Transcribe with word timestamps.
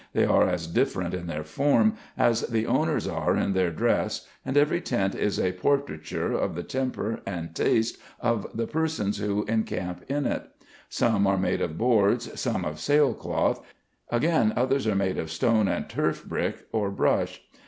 They 0.13 0.25
are 0.25 0.49
as 0.49 0.65
different 0.65 1.13
in 1.13 1.27
their 1.27 1.43
form 1.43 1.95
as 2.17 2.41
the 2.47 2.65
owners 2.65 3.07
are 3.07 3.37
in 3.37 3.53
their 3.53 3.69
dress 3.69 4.27
and 4.43 4.57
every 4.57 4.81
tent 4.81 5.13
is 5.13 5.39
a 5.39 5.51
portraiture 5.51 6.31
of 6.33 6.55
the 6.55 6.63
temper 6.63 7.19
and 7.23 7.53
taste 7.53 7.99
of 8.19 8.47
the 8.51 8.65
persons 8.65 9.19
who 9.19 9.43
encamp 9.43 10.03
in 10.09 10.25
it. 10.25 10.47
Some 10.89 11.27
are 11.27 11.37
made 11.37 11.61
of 11.61 11.77
boards, 11.77 12.41
some 12.41 12.65
of 12.65 12.79
sail 12.79 13.13
cloth, 13.13 13.63
again 14.09 14.53
others 14.55 14.87
are 14.87 14.95
made 14.95 15.19
of 15.19 15.29
stone 15.31 15.67
and 15.67 15.87
turf 15.87 16.25
brick 16.25 16.65
or 16.71 16.89
brush. 16.89 17.39